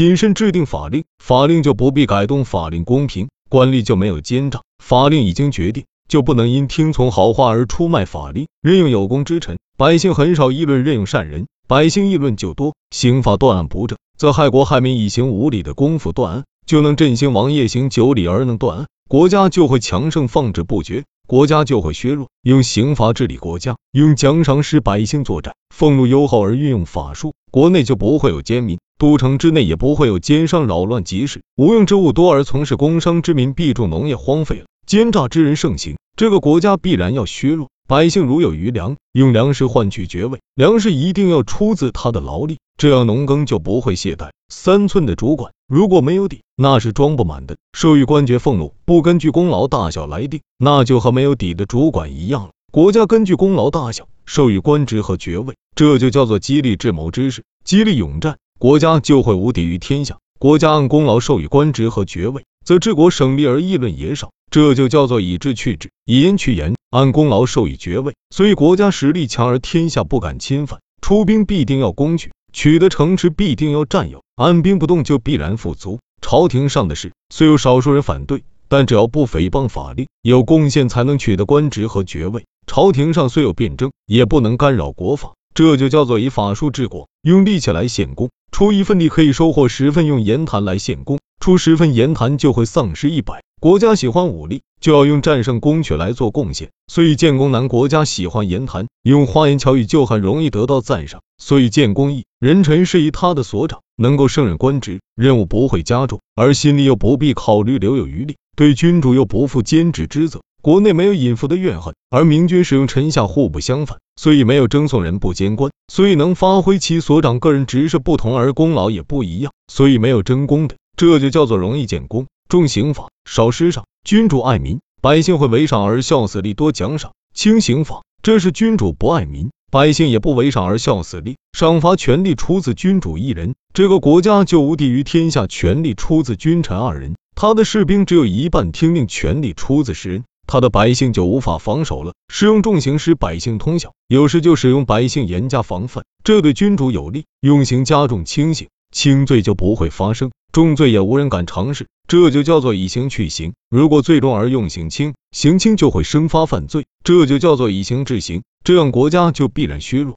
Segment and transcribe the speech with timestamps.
[0.00, 4.62] 谨慎制定法令，法令就不必改动，法令公平，官吏就没有奸诈。
[4.82, 8.46] 法令已经决定，就不能因听从好话而出卖法令。
[8.62, 12.74] 任用有功之臣，百姓很少议论任用善人，百姓议论就多。
[12.90, 21.04] 刑法断案不正，则害国害民；以刑无礼的功夫断案，就能振兴王业行九礼而能断案，国家就会强盛，放置不绝。
[21.26, 37.70] 国家就会削弱，用刑罚治理国家，用奖赏使百姓作战，俸禄优厚而运用法术，国内就不会有奸民，都城之内也不会有奸商扰乱集市，无用之物多而从事工商之民必种农业荒废了，奸诈之人盛行，这个国家必然要削弱。
[37.88, 44.28] 百姓如有余粮，用粮食换取爵位，粮食一定要出自他的劳力，这样农耕就不会懈怠。
[44.52, 47.56] 三寸的主管如果没有底，那是装不满的。
[47.72, 52.50] 授予官爵俸禄不根据功劳大小来定，那就和没有底的主管一样了。
[52.70, 60.18] 国家根据功劳大小授予官职和爵位，这就叫做激励智谋之士，激励勇战，国家就会无敌于天下。
[60.38, 64.32] 国家按功劳授予官职和爵位，则治国省力而议论也少。
[64.50, 75.98] 这就叫做以智去智，以言去言，按功劳授予爵位，所以国家实力强而天下不敢侵犯，出兵必定要攻取，取得城池必定要占有，按兵不动就必然富足。
[76.20, 82.44] 朝廷上的事，虽有少数人反对，但只要不诽谤法令，有贡献才能取得官职和爵位。
[82.66, 93.42] 朝廷上虽有辩争，也不能干扰国法，这就叫做以法术治国，用力气来献功，出一份力可以收获十份，用言谈来献功，出十份言谈就会丧失一百。
[93.60, 102.24] 国家喜欢武力，就要用战胜攻取来做贡献，所以建功难；国家喜欢言谈，用花言巧语就很容易得到赞赏，所以建功易。
[102.38, 122.26] 人臣是以他的所长，能够胜任官职，任务不会加重，而心里又不必考虑留有余力，对君主又不负兼职之责，国内没有隐伏的怨恨，而明君使用臣下互不相反，所以没有争送人不监官，所以能发挥其所长个人职事不同而功劳也不一样，所以没有争功的，这就叫做容易建功。
[122.50, 123.84] 重刑法，少施赏。
[124.04, 131.36] 君主爱民，百姓会为赏而效死力，多奖赏；轻刑法，这是君主不爱民，百姓也不为赏而效死力。
[131.56, 142.12] 赏罚权力出自君主一人，这个国家就无敌于天下；权力出自君臣二人，他的士兵只有一半听命；权力出自世人，他的百姓就无法防守了。
[142.28, 147.24] 使用重刑使百姓通晓，有时就使用百姓严加防范，这对君主有利。
[147.40, 150.32] 用刑加重轻刑，轻罪就不会发生。
[150.52, 153.52] 重罪也无人敢尝试，这就叫做以刑去刑。
[153.70, 160.08] 如果最重而用刑轻，刑轻就会生发犯罪，这就叫做以刑治刑，这样国家就必然削弱。